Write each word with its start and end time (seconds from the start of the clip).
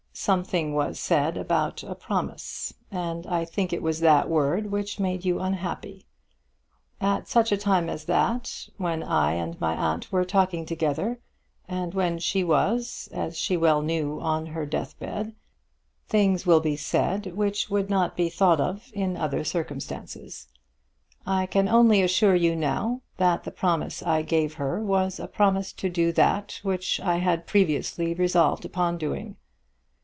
Something 0.13 0.73
was 0.75 0.99
said 0.99 1.37
about 1.37 1.83
a 1.83 1.95
promise, 1.95 2.73
and 2.91 3.25
I 3.25 3.45
think 3.45 3.71
it 3.71 3.81
was 3.81 4.01
that 4.01 4.29
word 4.29 4.69
which 4.69 4.99
made 4.99 5.23
you 5.23 5.39
unhappy. 5.39 6.05
At 6.99 7.29
such 7.29 7.51
a 7.53 7.57
time 7.57 7.89
as 7.89 8.03
that, 8.05 8.67
when 8.77 9.03
I 9.03 9.31
and 9.35 9.59
my 9.61 9.73
aunt 9.73 10.11
were 10.11 10.25
talking 10.25 10.65
together, 10.65 11.21
and 11.65 11.93
when 11.93 12.19
she 12.19 12.43
was, 12.43 13.07
as 13.13 13.37
she 13.37 13.55
well 13.55 13.81
knew, 13.81 14.19
on 14.19 14.47
her 14.47 14.65
deathbed, 14.65 15.33
things 16.09 16.45
will 16.45 16.59
be 16.61 16.75
said 16.75 17.27
which 17.27 17.69
would 17.69 17.89
not 17.89 18.15
be 18.17 18.27
thought 18.29 18.59
of 18.59 18.91
in 18.93 19.15
other 19.15 19.45
circumstances. 19.45 20.49
I 21.25 21.45
can 21.45 21.69
only 21.69 22.01
assure 22.01 22.35
you 22.35 22.53
now, 22.53 23.01
that 23.15 23.45
the 23.45 23.49
promise 23.51 24.03
I 24.03 24.23
gave 24.23 24.55
her 24.55 24.81
was 24.83 25.19
a 25.21 25.27
promise 25.27 25.71
to 25.71 25.89
do 25.89 26.11
that 26.11 26.59
which 26.63 26.99
I 26.99 27.15
had 27.17 27.47
previously 27.47 28.13
resolved 28.13 28.65
upon 28.65 28.97
doing. 28.97 29.37